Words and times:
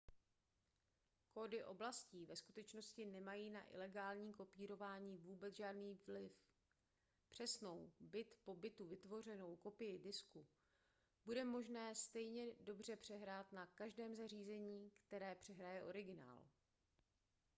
kódy 1.33 1.63
oblastí 1.65 2.25
ve 2.25 2.35
skutečnosti 2.35 3.05
nemají 3.05 3.49
na 3.49 3.73
ilegální 3.75 4.33
kopírování 4.33 5.17
vůbec 5.17 5.55
žádný 5.55 5.97
vliv 6.07 6.31
přesnou 7.29 7.91
bit 7.99 8.35
po 8.43 8.55
bitu 8.55 8.85
vytvořenou 8.87 9.55
kopii 9.55 9.99
disku 9.99 10.45
bude 11.25 11.43
možné 11.45 11.95
stejně 11.95 12.45
dobře 12.59 12.95
přehrát 12.95 13.51
na 13.51 13.65
každém 13.65 14.15
zařízení 14.15 14.91
které 15.07 15.35
přehraje 15.35 15.83
originál 15.83 16.47